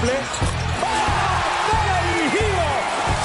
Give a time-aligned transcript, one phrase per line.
[0.00, 0.18] triple.
[0.82, 0.86] ¡Oh!
[2.14, 2.64] dirigido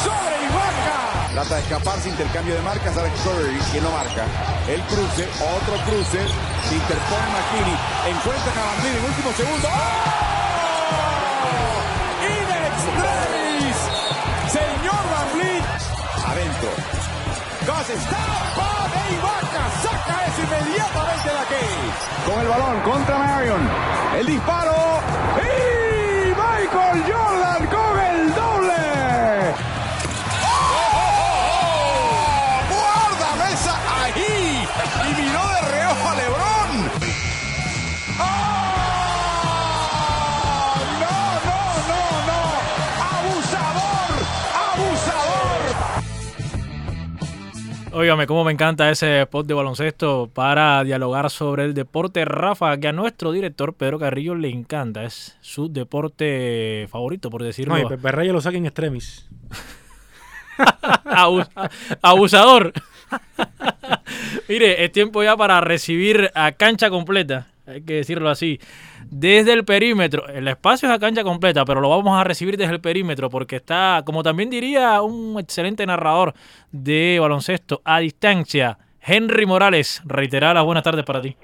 [0.03, 0.99] sobre Ibaka!
[1.33, 2.97] Trata de escaparse, intercambio de marcas.
[2.97, 4.25] Alex Curry, quien no marca.
[4.67, 6.19] El cruce, otro cruce.
[6.67, 7.77] Se interpone McKinney.
[8.09, 9.67] Encuentra a Van en último segundo.
[9.67, 9.81] ¡Oh!
[12.25, 13.77] ¡In extremis!
[14.51, 15.27] Señor Van
[16.31, 16.71] Adentro.
[17.67, 18.23] Gus está
[18.91, 19.63] de Ibaka.
[19.81, 21.65] Saca eso inmediatamente de aquí.
[22.25, 23.63] Con el balón contra Marion.
[24.17, 25.24] El disparo.
[48.05, 52.87] Óigame, cómo me encanta ese spot de baloncesto para dialogar sobre el deporte Rafa, que
[52.89, 55.05] a nuestro director Pedro Carrillo le encanta.
[55.05, 57.73] Es su deporte favorito, por decirlo.
[57.75, 59.27] No, y Pepe Reyes lo saca en extremis.
[61.05, 61.49] Abus-
[62.03, 62.73] abusador.
[64.49, 68.59] Mire, es tiempo ya para recibir a cancha completa, hay que decirlo así,
[69.09, 70.27] desde el perímetro.
[70.27, 73.57] El espacio es a cancha completa, pero lo vamos a recibir desde el perímetro porque
[73.57, 76.33] está, como también diría un excelente narrador
[76.71, 80.01] de baloncesto a distancia, Henry Morales.
[80.05, 81.35] Reiterar las buenas tardes para ti.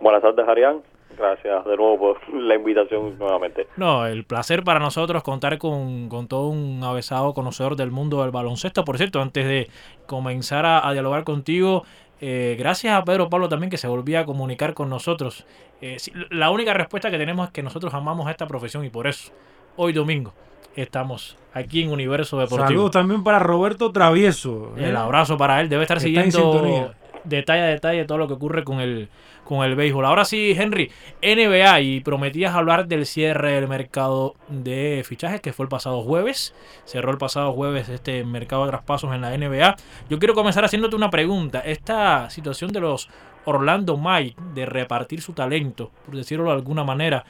[0.00, 0.82] Buenas tardes, Arián.
[1.16, 3.66] Gracias de nuevo por la invitación nuevamente.
[3.76, 8.30] No, el placer para nosotros contar con, con todo un avesado conocedor del mundo del
[8.30, 8.84] baloncesto.
[8.84, 9.68] Por cierto, antes de
[10.06, 11.84] comenzar a, a dialogar contigo,
[12.20, 15.46] eh, gracias a Pedro Pablo también que se volvía a comunicar con nosotros.
[15.80, 15.96] Eh,
[16.30, 19.32] la única respuesta que tenemos es que nosotros amamos esta profesión y por eso,
[19.76, 20.34] hoy domingo,
[20.76, 22.68] estamos aquí en Universo Deportivo.
[22.68, 24.74] Saludos también para Roberto Travieso.
[24.76, 24.88] ¿eh?
[24.88, 25.68] El abrazo para él.
[25.68, 26.92] Debe estar Está siguiendo.
[27.24, 29.08] Detalle a detalle todo lo que ocurre con el,
[29.44, 30.04] con el béisbol.
[30.04, 30.90] Ahora sí, Henry,
[31.22, 36.54] NBA, y prometías hablar del cierre del mercado de fichajes que fue el pasado jueves.
[36.84, 39.76] Cerró el pasado jueves este mercado de traspasos en la NBA.
[40.08, 41.60] Yo quiero comenzar haciéndote una pregunta.
[41.60, 43.08] Esta situación de los
[43.44, 47.24] Orlando Magic de repartir su talento, por decirlo de alguna manera,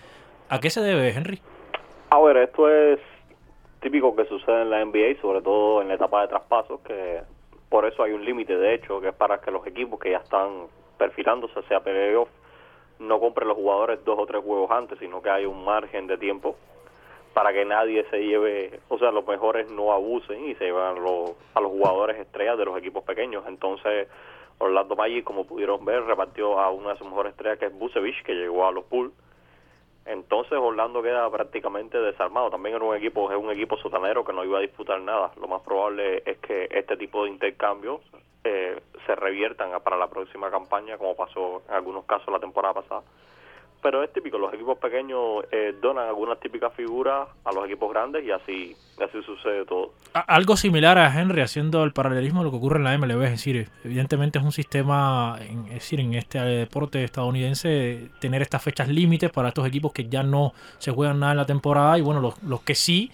[0.49, 1.41] ¿a qué se debe, Henry?
[2.11, 2.99] A ver, esto es
[3.81, 7.21] típico que sucede en la NBA, sobre todo en la etapa de traspasos, que
[7.71, 10.19] por eso hay un límite, de hecho, que es para que los equipos que ya
[10.19, 10.67] están
[10.99, 12.29] perfilándose hacia playoff
[12.99, 16.19] no compren los jugadores dos o tres juegos antes, sino que hay un margen de
[16.19, 16.57] tiempo
[17.33, 20.93] para que nadie se lleve, o sea, los mejores no abusen y se lleven a
[20.93, 23.45] los, a los jugadores estrellas de los equipos pequeños.
[23.47, 24.09] Entonces,
[24.59, 28.23] Orlando Magic, como pudieron ver, repartió a una de sus mejores estrellas, que es Busevich,
[28.25, 29.15] que llegó a los Bulls.
[30.07, 32.51] Entonces Orlando queda prácticamente desarmado.
[32.51, 35.33] También era un equipo, es un equipo sotanero que no iba a disputar nada.
[35.41, 38.01] Lo más probable es que este tipo de intercambios
[38.45, 43.03] eh, se reviertan para la próxima campaña, como pasó en algunos casos la temporada pasada.
[43.83, 48.23] Pero es típico, los equipos pequeños eh, donan algunas típicas figuras a los equipos grandes
[48.25, 49.95] y así, así sucede todo.
[50.13, 53.31] Algo similar a Henry haciendo el paralelismo de lo que ocurre en la MLB, es
[53.31, 58.63] decir, evidentemente es un sistema, en, es decir, en este eh, deporte estadounidense, tener estas
[58.63, 62.03] fechas límites para estos equipos que ya no se juegan nada en la temporada y
[62.03, 63.11] bueno, los, los que sí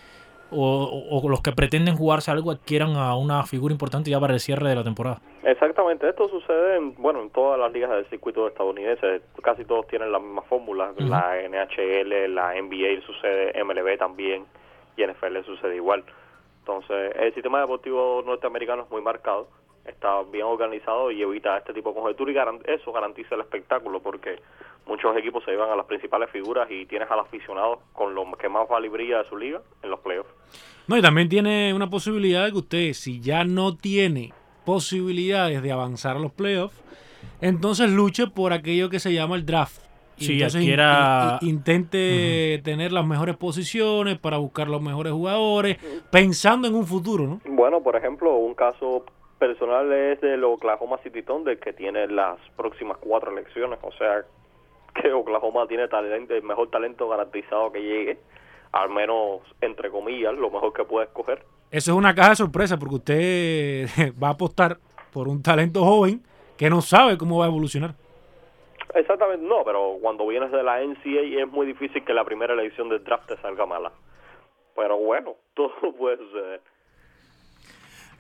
[0.51, 4.35] o, o- o los que pretenden jugarse algo adquieran a una figura importante ya para
[4.35, 5.21] el cierre de la temporada.
[5.47, 10.11] Exactamente, esto sucede en, bueno, en todas las ligas del circuito estadounidense, casi todos tienen
[10.11, 14.45] la misma fórmula, la NHL, la NBA sucede, MLB también
[14.97, 16.03] y NFL sucede igual.
[16.59, 19.47] Entonces, el sistema deportivo norteamericano es muy marcado,
[19.85, 24.41] está bien organizado y evita este tipo de conjeturas y eso garantiza el espectáculo porque
[24.85, 28.49] muchos equipos se llevan a las principales figuras y tienes al aficionado con lo que
[28.49, 30.31] más vale y brilla de su liga en los playoffs.
[30.89, 34.33] No, y también tiene una posibilidad de que usted, si ya no tiene
[34.67, 36.77] posibilidades de avanzar a los playoffs,
[37.41, 39.81] entonces luche por aquello que se llama el draft.
[40.19, 45.13] Y Sí, entonces adquiera- in- in- intente tener las mejores posiciones para buscar los mejores
[45.13, 45.77] jugadores,
[46.11, 47.41] pensando en un futuro, ¿no?
[47.47, 49.05] Bueno, por ejemplo, un caso
[49.39, 54.25] personal es del Oklahoma City Thunder que tiene las próximas cuatro elecciones, o sea
[54.95, 58.19] que Oklahoma tiene talento, el mejor talento garantizado que llegue,
[58.73, 61.45] al menos entre comillas, lo mejor que puede escoger.
[61.71, 63.89] Eso es una caja de sorpresa porque usted
[64.23, 64.79] va a apostar
[65.13, 66.23] por un talento joven
[66.57, 67.95] que no sabe cómo va a evolucionar.
[68.95, 72.89] Exactamente, no, pero cuando vienes de la NCAA es muy difícil que la primera elección
[72.89, 73.93] del draft te salga mala.
[74.75, 76.61] Pero bueno, todo puede suceder.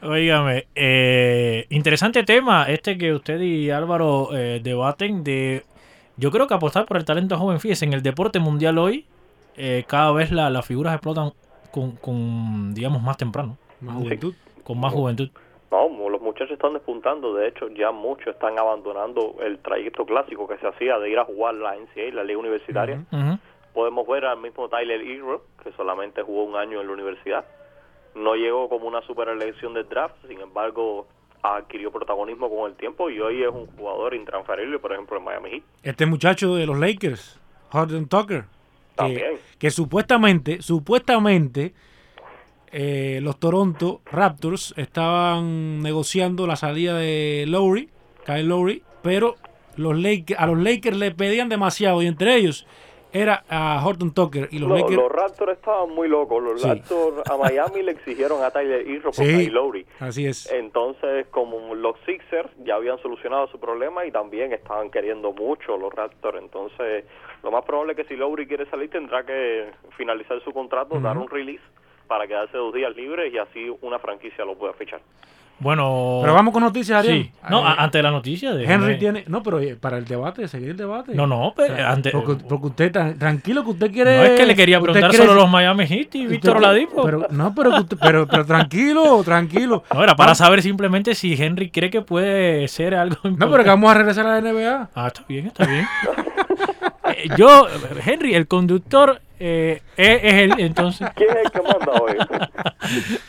[0.02, 5.62] Óigame, eh, interesante tema este que usted y Álvaro eh, debaten de...
[6.18, 9.06] Yo creo que apostar por el talento joven, fíjese, en el deporte mundial hoy,
[9.56, 11.32] eh, cada vez la- las figuras explotan
[11.68, 14.34] con, con, digamos, más temprano, Más juventud.
[14.64, 15.28] con más juventud.
[15.70, 20.56] No, los muchachos están despuntando, de hecho ya muchos están abandonando el trayecto clásico que
[20.58, 23.04] se hacía de ir a jugar la NCAA, la liga universitaria.
[23.74, 27.44] Podemos ver al mismo Tyler Hero, que solamente jugó un año en la universidad.
[28.14, 31.06] No llegó como una super elección del draft, sin embargo,
[31.42, 35.50] adquirió protagonismo con el tiempo y hoy es un jugador intransferible, por ejemplo, en Miami
[35.50, 35.62] Heat.
[35.82, 37.38] Este muchacho de los Lakers,
[37.70, 38.44] Horton Tucker,
[39.58, 41.74] que, supuestamente, supuestamente,
[42.72, 47.90] eh, los Toronto Raptors estaban negociando la salida de Lowry,
[48.24, 49.36] Kyle Lowry, pero
[49.76, 52.66] los Lakers, a los Lakers le pedían demasiado y entre ellos
[53.20, 54.96] era a Horton Tucker y los No, Lakers.
[54.96, 56.42] los Raptors estaban muy locos.
[56.42, 56.68] Los Sí.
[56.68, 59.50] Raptors a Miami le exigieron a Tyler Hero por Sí.
[59.50, 59.86] Lowry.
[60.00, 60.50] Así es.
[60.52, 65.92] Entonces, como los Sixers ya habían solucionado su problema y también estaban queriendo mucho los
[65.94, 67.04] Raptors, entonces
[67.42, 71.16] lo más probable es que si Lowry quiere salir tendrá que finalizar su contrato, dar
[71.18, 71.62] un release
[72.06, 75.00] para quedarse dos días libres y así una franquicia lo pueda fichar.
[75.58, 76.18] Bueno.
[76.20, 77.24] Pero vamos con noticias, Ariel.
[77.24, 77.32] Sí.
[77.48, 78.64] No, Eh, a- ante la noticia de.
[78.70, 79.24] Henry tiene.
[79.26, 81.14] No, pero eh, para el debate, seguir el debate.
[81.14, 84.16] No, no, pero O sea, ante- porque, porque usted, tranquilo, que usted quiere.
[84.18, 87.02] No es que le quería preguntar quiere- solo los Miami Heat y Víctor Oladipo.
[87.04, 89.82] Pero, no, pero, que usted- pero, pero tranquilo, tranquilo.
[89.94, 93.52] no, era para Vamos- saber simplemente si Henry cree que puede ser algo No, importante.
[93.52, 94.90] pero que vamos a regresar a la NBA.
[94.94, 95.86] Ah, está bien, está bien.
[97.08, 97.68] Eh, yo,
[98.04, 101.08] Henry, el conductor eh, es, es él, entonces.
[101.14, 102.14] ¿Quién es el que manda hoy?
[102.18, 102.26] No,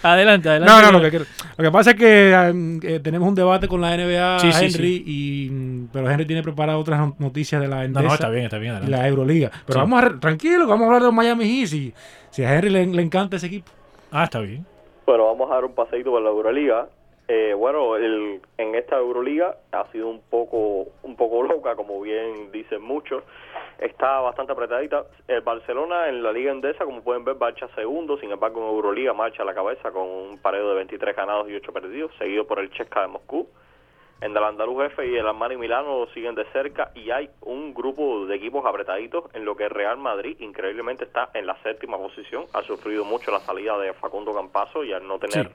[0.10, 0.92] Adelante, adelante.
[0.92, 1.22] no, lo que,
[1.58, 4.66] lo que pasa es que um, eh, tenemos un debate con la NBA, Sí, sí,
[4.66, 5.50] Henry, y
[5.92, 8.58] pero Henry tiene preparado otras no- noticias de la No, Endesa no, está bien, está
[8.60, 8.76] bien.
[8.86, 9.50] y la Euroliga.
[9.66, 9.80] Pero Sí.
[9.80, 11.68] vamos a, re- tranquilo, que vamos a hablar de los Miami Heat.
[11.68, 11.94] Si,
[12.30, 13.72] si a Henry le, le encanta ese equipo.
[14.12, 14.66] Ah, está bien.
[15.06, 16.88] Bueno, vamos a dar un paseíto por la Euroliga.
[17.30, 22.52] Eh, bueno, el, en esta Euroliga ha sido un poco un poco loca, como bien
[22.52, 23.24] dicen muchos.
[23.80, 25.06] Está bastante apretadita.
[25.28, 28.18] El Barcelona en la Liga Endesa, como pueden ver, marcha segundo.
[28.18, 31.56] Sin embargo, en Euroliga marcha a la cabeza con un pareo de 23 ganados y
[31.56, 33.48] 8 perdidos, seguido por el Chesca de Moscú.
[34.20, 38.26] En el Andaluz F y el Armani Milano siguen de cerca y hay un grupo
[38.26, 42.46] de equipos apretaditos en lo que Real Madrid increíblemente está en la séptima posición.
[42.54, 45.52] Ha sufrido mucho la salida de Facundo Campazo y al no tener.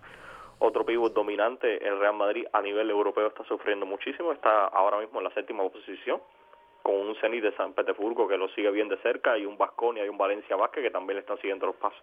[0.63, 4.33] Otro pívot dominante, el Real Madrid a nivel europeo está sufriendo muchísimo.
[4.33, 6.21] Está ahora mismo en la séptima posición
[6.83, 10.05] con un Zenit de San Petersburgo que lo sigue bien de cerca y un Vasconia
[10.05, 12.03] y un Valencia Vázquez que también le están siguiendo los pasos.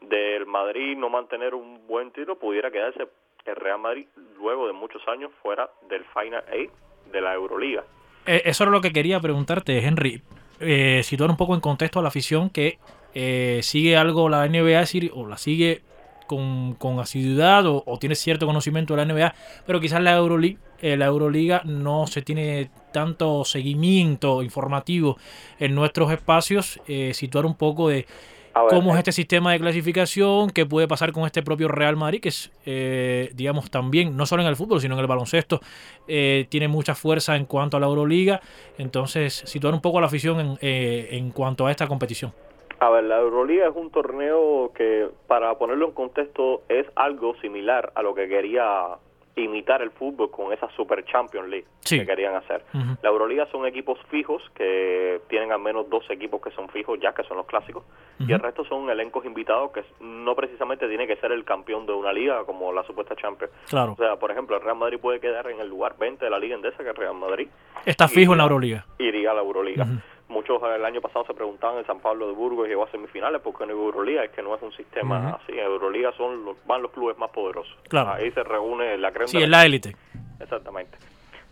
[0.00, 3.06] Del Madrid no mantener un buen tiro pudiera quedarse
[3.44, 4.06] el Real Madrid
[4.36, 6.70] luego de muchos años fuera del Final Eight
[7.10, 7.84] de la Euroliga.
[8.26, 10.22] Eh, eso era lo que quería preguntarte, Henry.
[10.60, 12.78] Eh, situar un poco en contexto a la afición que
[13.14, 15.82] eh, sigue algo la NBA, o la sigue
[16.36, 19.34] con, con asiduidad o, o tiene cierto conocimiento de la NBA,
[19.66, 25.16] pero quizás la Euroliga, la Euroliga no se tiene tanto seguimiento informativo
[25.58, 26.80] en nuestros espacios.
[26.88, 28.06] Eh, situar un poco de
[28.54, 31.96] ver, cómo es eh, este sistema de clasificación, qué puede pasar con este propio Real
[31.96, 35.60] Madrid, que es, eh, digamos, también, no solo en el fútbol, sino en el baloncesto,
[36.06, 38.40] eh, tiene mucha fuerza en cuanto a la Euroliga.
[38.78, 42.32] Entonces, situar un poco a la afición en, eh, en cuanto a esta competición.
[42.82, 47.92] A ver, la Euroliga es un torneo que, para ponerlo en contexto, es algo similar
[47.94, 48.96] a lo que quería
[49.36, 51.98] imitar el fútbol con esa Super Champions League Sí.
[52.00, 52.64] que querían hacer.
[53.02, 57.14] La Euroliga son equipos fijos que tienen al menos dos equipos que son fijos ya
[57.14, 57.82] que son los clásicos
[58.18, 61.92] y el resto son elencos invitados que no precisamente tiene que ser el campeón de
[61.92, 63.52] una liga como la supuesta Champions.
[63.70, 66.30] Claro, O sea, por ejemplo, el Real Madrid puede quedar en el lugar 20 de
[66.30, 67.48] la liga endesa que es Real Madrid
[67.86, 68.84] está fijo en la Euroliga.
[68.98, 69.84] iría a la Euroliga.
[69.84, 69.94] Ujú.
[70.32, 73.66] Muchos el año pasado se preguntaban en San Pablo de Burgos llegó a semifinales porque
[73.66, 75.52] no hay Euroliga, es que no es un sistema así.
[75.52, 77.76] En Euroliga son los, van los clubes más poderosos.
[77.88, 78.12] Claro.
[78.12, 79.94] Ahí se reúne la crema Sí, es la élite.
[80.40, 80.96] Exactamente.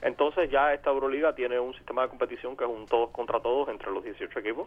[0.02, 3.68] Entonces ya esta Euroliga tiene un sistema de competición que es un todos contra todos
[3.68, 4.66] entre los 18 equipos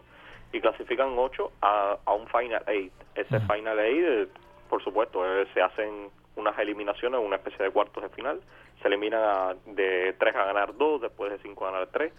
[0.52, 2.78] y clasifican 8 a, a un Final 8.
[3.16, 3.40] Ese.
[3.40, 4.28] Final 8, eh,
[4.70, 8.40] por supuesto, eh, se hacen unas eliminaciones, una especie de cuartos de final.
[8.80, 12.12] Se eliminan a- de 3 a ganar 2, después de 5 a ganar 3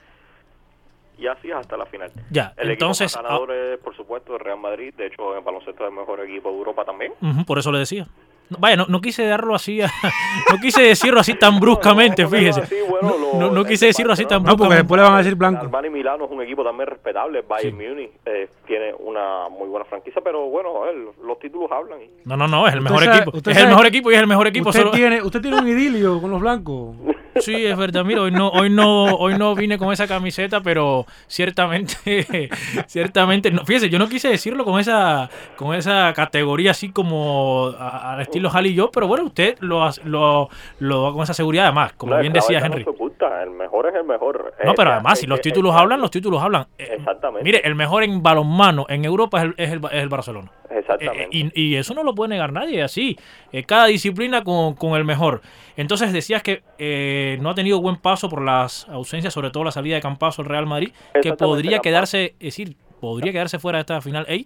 [1.18, 2.12] y así hasta la final.
[2.32, 4.94] Ya, El entonces, equipo más ganador es, por supuesto, el Real Madrid.
[4.96, 7.14] De hecho, en el baloncesto es el mejor equipo de Europa también.
[7.46, 8.08] Por eso le decía.
[8.48, 9.88] No, vaya, no, no quise darlo así, a-
[10.52, 12.62] no quise decirlo así tan bruscamente, No, no, no, fíjese.
[12.62, 14.84] así, bueno, No, lo- no- quise de decirlo así tan Barcelona- No, porque bruscamente.
[14.84, 15.62] después le van a decir El blanco.
[15.66, 17.42] Armani Milano es un equipo también respetable.
[17.42, 20.96] Bayern Múnich eh, tiene una muy buena franquicia, pero bueno, a ver,
[21.26, 22.04] los títulos hablan.
[22.04, 23.50] y- No, no, no, es el mejor sabe- equipo.
[23.50, 24.70] Es el mejor equipo y es el mejor equipo.
[24.70, 26.96] Usted solo- tiene, usted tiene un idilio con los blancos.
[27.40, 28.04] Sí, es verdad.
[28.06, 32.50] Mira, hoy no, hoy no, hoy no vine con esa camiseta, pero ciertamente,
[32.88, 38.22] ciertamente, no, fíjese, yo no quise decirlo con esa, con esa categoría así como al
[38.22, 40.50] estilo Hal y yo, pero bueno, usted lo, lo,
[40.80, 42.84] lo con esa seguridad además, como No, bien decía Henry.
[42.84, 44.54] No, oculta, el mejor es el mejor.
[44.64, 46.68] No, Eh, pero eh, además, eh, si los eh, títulos eh, hablan, los títulos hablan.
[46.78, 47.44] Eh, Exactamente.
[47.44, 50.52] Mire, el mejor en balonmano en Europa es el, es el, es el Barcelona.
[50.86, 51.24] Exactamente.
[51.24, 53.18] Eh, y, y eso no lo puede negar nadie, así.
[53.52, 55.42] Eh, cada disciplina con, con el mejor.
[55.76, 59.72] Entonces decías que eh, no ha tenido buen paso por las ausencias, sobre todo la
[59.72, 63.82] salida de Campazo al Real Madrid, que podría quedarse, es decir, podría quedarse fuera de
[63.82, 64.46] esta final 8?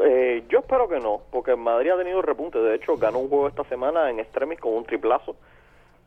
[0.00, 2.58] Eh, yo espero que no, porque Madrid ha tenido repunte.
[2.58, 5.36] De hecho, ganó un juego esta semana en extremis con un triplazo,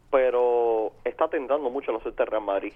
[0.10, 2.74] pero está tentando mucho los del Real Madrid.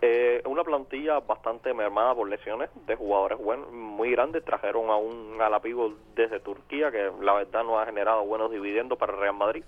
[0.00, 4.44] Eh, una plantilla bastante mermada por lesiones de jugadores buenos, muy grandes.
[4.44, 9.16] Trajeron a un Alapigo desde Turquía que la verdad no ha generado buenos dividendos para
[9.16, 9.64] Real Madrid.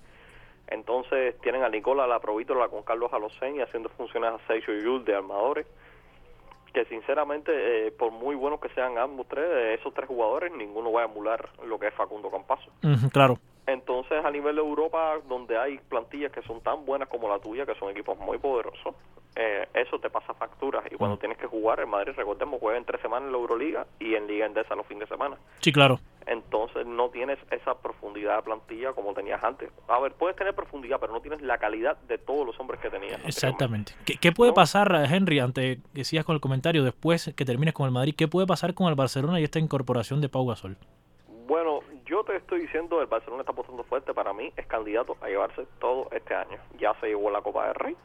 [0.67, 5.03] Entonces tienen a Nicola la Provítola con Carlos Alocen y haciendo funciones a Sergio Yul
[5.03, 5.67] de armadores
[6.73, 10.91] que sinceramente, eh, por muy buenos que sean ambos tres, de esos tres jugadores, ninguno
[10.91, 12.71] va a emular lo que es Facundo Campazo.
[12.83, 13.37] Ujú, claro.
[13.67, 17.65] Entonces, a nivel de Europa, donde hay plantillas que son tan buenas como la tuya,
[17.65, 18.95] que son equipos muy poderosos,
[19.35, 20.83] eh, eso te pasa facturas.
[20.91, 23.87] Y cuando tienes que jugar, el Madrid, recordemos, juega en tres semanas en la Euroliga
[23.99, 25.37] y en Liga Endesa los fines de semana.
[25.59, 25.99] Sí, claro.
[26.27, 29.69] Entonces, no tienes esa profundidad de plantilla como tenías antes.
[29.87, 32.89] A ver, puedes tener profundidad, pero no tienes la calidad de todos los hombres que
[32.89, 33.19] tenías.
[33.25, 33.93] Exactamente.
[34.05, 34.55] ¿Qué, qué puede No.
[34.55, 38.27] pasar, Henry, ante que sigas con el comentario, después que termines con el Madrid, qué
[38.27, 40.77] puede pasar con el Barcelona y esta incorporación de Pau Gasol?
[41.47, 44.13] Bueno, yo te estoy diciendo, el Barcelona está apostando fuerte.
[44.13, 46.57] Para mí es candidato a llevarse todo este año.
[46.79, 47.95] Ya se llevó la Copa del Rey,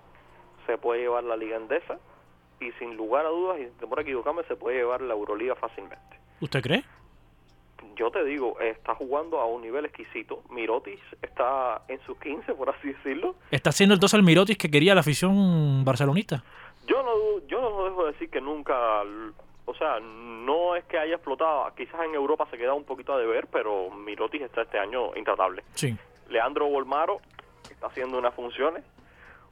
[0.66, 1.99] se puede llevar la Liga Endesa
[2.61, 5.54] y sin lugar a dudas, y sin temor a equivocarme, se puede llevar la Euroliga
[5.54, 6.18] fácilmente.
[6.40, 6.85] ¿Usted cree?
[7.96, 10.42] Yo te digo, está jugando a un nivel exquisito.
[10.50, 13.37] Mirotis está en sus 15, por así decirlo.
[13.50, 16.42] ¿Está haciendo entonces el Mirotis que quería la afición barcelonista?
[16.87, 19.02] Yo no, yo no dejo de decir que nunca,
[19.64, 21.73] o sea, no es que haya explotado.
[21.75, 25.64] Quizás en Europa se queda un poquito a deber, pero Mirotis está este año intratable.
[25.75, 25.96] Sí.
[26.28, 27.20] Leandro Bolmaro
[27.70, 28.85] está haciendo unas funciones.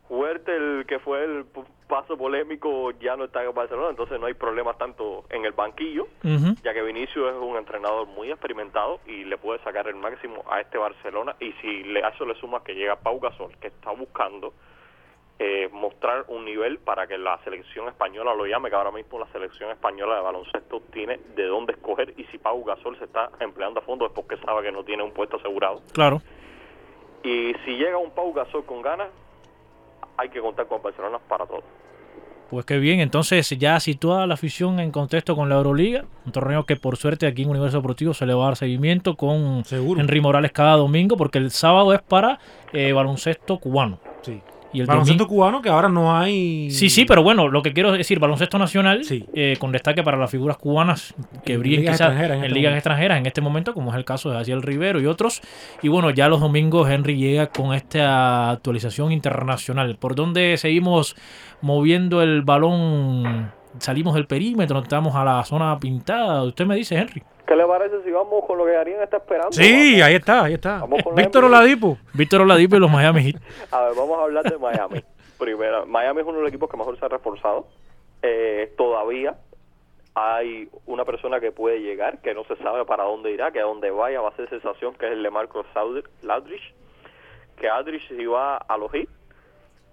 [0.08, 1.46] Huerta, el que fue el
[1.88, 6.06] paso polémico, ya no está en Barcelona, entonces no hay problemas tanto en el banquillo,
[6.62, 10.60] ya que Vinicius es un entrenador muy experimentado y le puede sacar el máximo a
[10.60, 11.36] este Barcelona.
[11.40, 14.52] Y si le, a eso le sumas que llega Pau Gasol, que está buscando
[15.38, 19.26] eh, mostrar un nivel para que la selección española lo llame, que ahora mismo la
[19.32, 23.80] selección española de baloncesto tiene de dónde escoger y si Pau Gasol se está empleando
[23.80, 25.82] a fondo es porque sabe que no tiene un puesto asegurado.
[25.92, 26.22] Claro.
[27.24, 29.08] Y si llega un Pau Gasol con ganas,
[30.16, 31.62] hay que contar con Barcelona para todo.
[32.50, 36.64] Pues qué bien, entonces ya situada la afición en contexto con la Euroliga, un torneo
[36.64, 40.00] que por suerte aquí en Universo Deportivo se le va a dar seguimiento con Seguro.
[40.00, 42.38] Henry Morales cada domingo, porque el sábado es para
[42.72, 43.98] eh, baloncesto cubano.
[44.22, 44.40] Sí.
[44.74, 46.68] Y el Baloncesto domingo- cubano que ahora no hay.
[46.70, 49.24] Sí, sí, pero bueno, lo que quiero decir, baloncesto nacional, Sí.
[49.32, 51.14] eh, con destaque para las figuras cubanas
[51.44, 52.76] que ligas quizás en en este ligas momento.
[52.76, 55.40] extranjeras en este momento, como es el caso de Asiel Rivero y otros.
[55.82, 59.96] Y bueno, ya los domingos Henry llega con esta actualización internacional.
[59.96, 61.14] ¿Por dónde seguimos
[61.62, 63.52] moviendo el balón?
[63.78, 66.42] Salimos del perímetro, entramos a la zona pintada.
[66.42, 67.22] Usted me dice, Henry.
[67.46, 69.52] ¿Qué le parece si vamos con lo que Darían está esperando?
[69.52, 70.84] Sí, ahí está, ahí está.
[71.14, 71.44] Víctor.
[71.44, 71.98] Oladipo.
[72.14, 73.42] Víctor Oladipo y los Miami Heat.
[73.70, 75.04] A ver, vamos a hablar de Miami.
[75.38, 77.66] Primero, Miami es uno de los equipos que mejor se ha reforzado.
[78.22, 79.36] Eh, todavía
[80.14, 83.64] hay una persona que puede llegar, que no se sabe para dónde irá, que a
[83.64, 85.66] dónde vaya va a ser sensación, que es el de Marcos
[86.22, 86.74] Ladrich.
[87.58, 89.08] Que Aldrich iba a los Heat,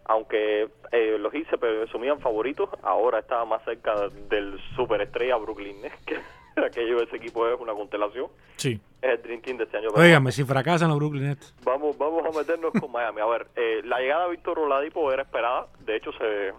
[0.05, 6.05] aunque eh, los Heat se presumían favoritos, ahora está más cerca del superestrella Brooklyn Nets,
[6.05, 6.17] que
[6.65, 8.27] aquello ese equipo es una constelación.
[8.57, 8.79] Sí.
[9.01, 9.89] Es el Dream Team de este año.
[9.95, 11.55] Óigame, si fracasan los Brooklyn Nets.
[11.63, 13.21] Vamos, vamos a meternos con Miami.
[13.21, 15.67] A ver, eh, la llegada de Víctor Oladipo era esperada.
[15.79, 16.53] De hecho, se,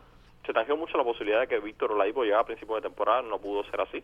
[0.45, 3.23] se tangió mucho la posibilidad de que Víctor Oladipo llegara a principios de temporada.
[3.23, 4.03] No pudo ser así.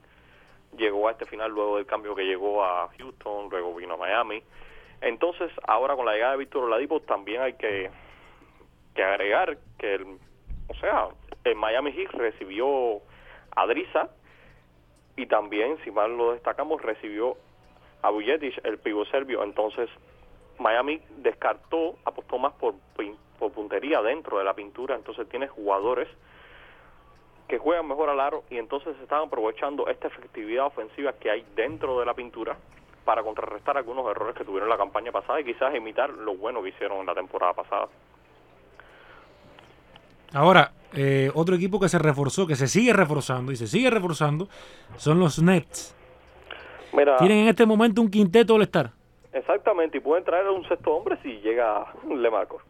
[0.76, 4.42] Llegó a este final luego del cambio que llegó a Houston, luego vino a Miami.
[5.00, 7.90] Entonces, ahora con la llegada de Víctor Oladipo también hay que,
[8.94, 10.18] que agregar que, el,
[10.68, 11.08] o sea,
[11.44, 13.00] el Miami Heat recibió
[13.56, 14.10] a Drisa
[15.18, 17.36] y también, si mal lo destacamos, recibió
[18.02, 19.42] a Bujetic, el pivo serbio.
[19.42, 19.90] Entonces,
[20.58, 22.74] Miami descartó, apostó más por,
[23.38, 24.94] por puntería dentro de la pintura.
[24.94, 26.08] Entonces, tiene jugadores
[27.48, 31.98] que juegan mejor al aro y entonces están aprovechando esta efectividad ofensiva que hay dentro
[31.98, 32.56] de la pintura
[33.04, 36.68] para contrarrestar algunos errores que tuvieron la campaña pasada y quizás imitar lo bueno que
[36.68, 37.88] hicieron en la temporada pasada.
[40.32, 44.48] Ahora, eh, otro equipo que se reforzó, que se sigue reforzando y se sigue reforzando,
[44.96, 45.94] son los Nets.
[46.92, 48.90] Mira, Tienen en este momento un quinteto All-Star.
[49.32, 52.62] Exactamente, y pueden traer a un sexto hombre si llega Lemarcos.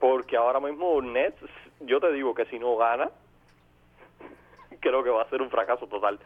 [0.00, 1.36] Porque ahora mismo Nets,
[1.80, 3.10] yo te digo que si no gana,
[4.80, 6.18] creo que va a ser un fracaso total.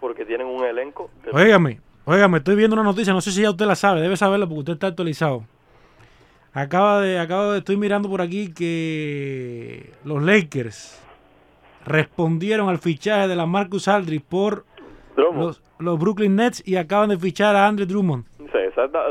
[0.00, 1.10] Porque tienen un elenco.
[1.24, 4.16] de- Óigame, óigame, estoy viendo una noticia, no sé si ya usted la sabe, debe
[4.16, 5.44] saberla porque usted está actualizado.
[6.54, 11.02] Acaba de, acabo de, estoy mirando por aquí que los Lakers
[11.86, 14.66] respondieron al fichaje de la Marcus Aldridge por
[15.16, 18.24] los, los Brooklyn Nets y acaban de fichar a Andre Drummond.
[18.38, 18.58] Sí,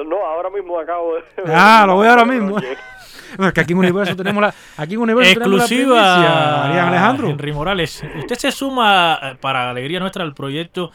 [0.07, 1.21] No, ahora mismo acabo de.
[1.47, 2.57] Ah, lo voy ahora mismo.
[3.37, 6.65] No, es que aquí en Universo tenemos la, aquí en Universo tenemos la primicia, Exclusiva,
[6.65, 7.29] Arián Alejandro.
[7.29, 8.03] Henry Morales.
[8.17, 10.91] Usted se suma, eh, para alegría nuestra, al proyecto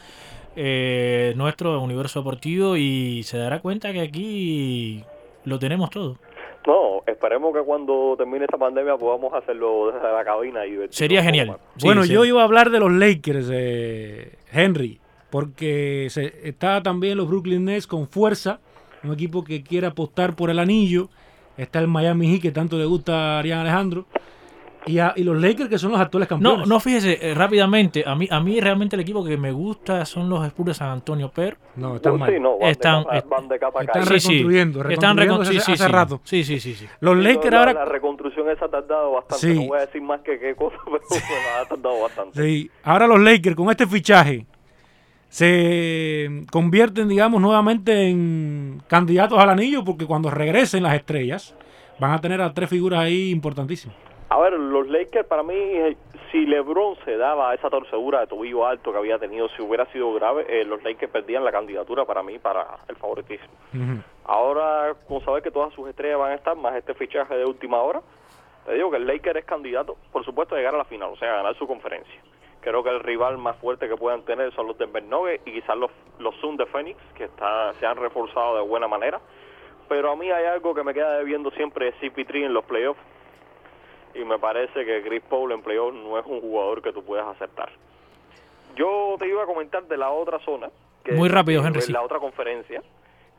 [0.55, 5.03] eh, nuestro Universo Deportivo y se dará cuenta que aquí
[5.45, 6.19] lo tenemos todo.
[6.67, 11.59] No, esperemos que cuando termine esta pandemia podamos hacerlo desde la cabina y Sería genial.
[11.77, 12.13] Sí, bueno, sí.
[12.13, 14.99] yo iba a hablar de los Lakers, eh, Henry,
[15.31, 18.59] porque se, está también los Brooklyn Nets con fuerza,
[19.05, 21.09] un equipo que quiere apostar por el anillo.
[21.57, 24.07] Está el Miami Heat, que tanto le gusta a Arián Alejandro.
[24.89, 26.69] Y, a- y los Lakers, que son los actuales No, campeones.
[26.69, 30.29] no, fíjese, eh, rápidamente, a mí, a mí realmente el equipo que me gusta son
[30.29, 32.31] los Spurs de San Antonio, pero No, están No, mal.
[32.33, 35.63] sí, no, van, Están- de capa, van de capa a están sí, reconstruyendo, están reconstruyendo
[35.63, 35.93] hace- sí, hace sí.
[35.93, 36.21] rato.
[36.23, 36.87] Sí, sí, sí, sí.
[37.01, 37.73] Los Lakers la, ahora...
[37.73, 39.47] La reconstrucción esa ha tardado bastante.
[39.55, 39.55] Sí.
[39.61, 42.43] No voy a decir más que qué cosa, pero bueno, ha tardado bastante.
[42.43, 44.47] Sí, ahora los Lakers con este fichaje
[45.29, 51.55] se convierten, digamos, nuevamente en candidatos al anillo porque cuando regresen las estrellas
[51.99, 53.97] van a tener a tres figuras ahí importantísimas.
[54.29, 55.97] A ver, los Lakers para mí, eh,
[56.31, 60.13] si LeBron se daba esa torcedura de tobillo alto que había tenido, si hubiera sido
[60.15, 63.47] grave, eh, los Lakers perdían la candidatura para mí para el favoritismo.
[64.25, 67.81] Ahora, con saber que todas sus estrellas van a estar, más este fichaje de última
[67.81, 68.03] hora,
[68.65, 71.17] te digo que el Lakers es candidato, por supuesto, a llegar a la final, o
[71.17, 72.21] sea, a ganar su conferencia.
[72.61, 75.77] Creo que el rival más fuerte que puedan tener son los Denver Nuggets y quizás
[75.77, 79.21] los, los Suns de Phoenix, que está, se han reforzado de buena manera.
[79.89, 83.01] Pero a mí hay algo que me queda debiendo siempre de CP3 en los playoffs.
[84.19, 87.27] Y me parece que Chris Paul en playoffs no es un jugador que tú puedas
[87.27, 87.71] aceptar.
[88.75, 90.71] Yo te iba a comentar de la otra zona.
[91.05, 91.93] Que Muy rápido, Henry, sí.
[91.93, 92.83] La otra conferencia.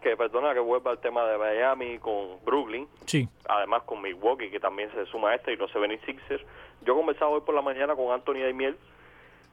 [0.01, 3.27] Que perdona que vuelva al tema de Miami con Brooklyn Sí.
[3.49, 6.41] además con Milwaukee, que también se suma a este, y los 76ers.
[6.81, 8.77] Yo conversaba hoy por la mañana con Anthony Daimiel,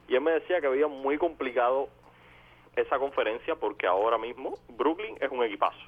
[0.07, 1.89] y él me decía que veía muy complicado
[2.75, 5.79] esa conferencia, porque ahora mismo Brooklyn es un equipazo.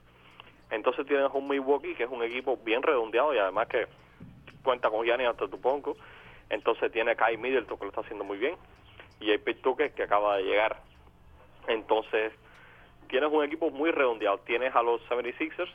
[0.71, 3.85] Entonces tienes un Milwaukee, que es un equipo bien redondeado, y además que
[4.67, 5.95] cuenta con Giannis Antetokounmpo.
[6.49, 8.57] Entonces tiene Kai Middleton, que lo está haciendo muy bien,
[9.21, 10.81] y hay Tucker, que acaba de llegar.
[11.67, 12.33] Entonces,
[13.07, 14.39] tienes un equipo muy redondeado.
[14.39, 15.71] Tienes a los 76ers,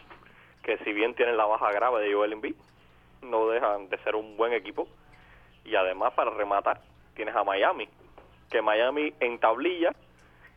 [0.63, 2.55] que si bien tienen la baja grave de Joel Embiid,
[3.23, 4.87] no dejan de ser un buen equipo.
[5.65, 6.83] Y además, para rematar,
[7.15, 7.89] tienes a Miami,
[8.51, 9.93] que Miami en tablilla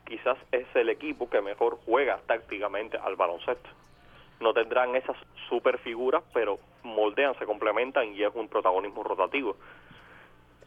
[0.05, 3.69] quizás es el equipo que mejor juega tácticamente al baloncesto.
[4.39, 5.15] No tendrán esas
[5.49, 9.55] super figuras, pero moldean, se complementan y es un protagonismo rotativo.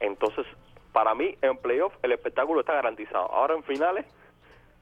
[0.00, 0.46] Entonces,
[0.92, 3.30] para mí, en playoff el espectáculo está garantizado.
[3.32, 4.06] Ahora en finales,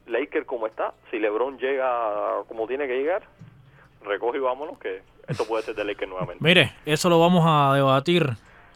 [0.06, 3.22] Lakers como está, si LeBron llega como tiene que llegar,
[4.04, 6.44] recoge y vámonos, que esto puede ser de Lakers nuevamente.
[6.44, 8.30] Mire, eso lo vamos a debatir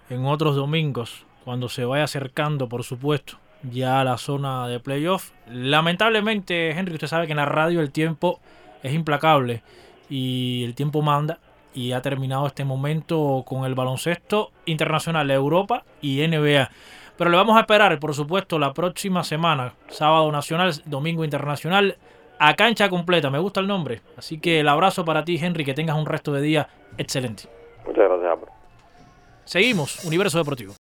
[0.09, 5.31] en otros domingos, cuando se vaya acercando, por supuesto, ya a la zona de playoff.
[5.47, 8.41] Lamentablemente, Henry, usted sabe que en la radio el tiempo
[8.83, 9.63] es implacable
[10.11, 11.39] y el tiempo manda.
[11.73, 16.69] Y ha terminado este momento con el baloncesto internacional de Europa y NBA.
[17.17, 21.97] Pero le vamos a esperar, por supuesto, la próxima semana, sábado nacional, domingo internacional,
[22.41, 23.31] a cancha completa.
[23.31, 24.01] Me gusta el nombre.
[24.17, 26.69] Así que el abrazo para ti, Henry, que tengas un resto de día
[26.99, 27.45] excelente.
[27.87, 28.53] Muchas gracias, Álvaro.
[29.45, 30.69] Seguimos, Universo Deportivo.